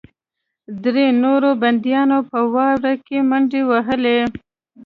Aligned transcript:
درې 0.83 1.07
نورو 1.23 1.49
بندیانو 1.61 2.19
په 2.29 2.39
واوره 2.53 2.93
کې 3.05 3.17
منډې 3.29 3.61
وهلې 3.69 4.19